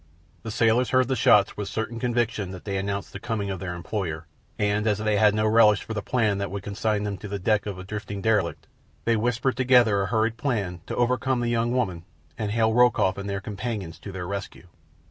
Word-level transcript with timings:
The 0.41 0.49
sailors 0.49 0.89
heard 0.89 1.09
the 1.09 1.15
shots 1.15 1.55
with 1.55 1.67
certain 1.69 1.99
conviction 1.99 2.49
that 2.49 2.65
they 2.65 2.75
announced 2.75 3.13
the 3.13 3.19
coming 3.19 3.51
of 3.51 3.59
their 3.59 3.75
employer, 3.75 4.25
and 4.57 4.87
as 4.87 4.97
they 4.97 5.15
had 5.17 5.35
no 5.35 5.45
relish 5.45 5.83
for 5.83 5.93
the 5.93 6.01
plan 6.01 6.39
that 6.39 6.49
would 6.49 6.63
consign 6.63 7.03
them 7.03 7.19
to 7.19 7.27
the 7.27 7.37
deck 7.37 7.67
of 7.67 7.77
a 7.77 7.83
drifting 7.83 8.19
derelict, 8.19 8.65
they 9.05 9.15
whispered 9.15 9.55
together 9.57 10.01
a 10.01 10.07
hurried 10.07 10.37
plan 10.37 10.81
to 10.87 10.95
overcome 10.95 11.39
the 11.41 11.49
young 11.49 11.71
woman 11.71 12.03
and 12.35 12.49
hail 12.49 12.73
Rokoff 12.73 13.19
and 13.19 13.29
their 13.29 13.41
companions 13.41 13.99
to 13.99 14.11
their 14.11 14.25
rescue. 14.27 14.65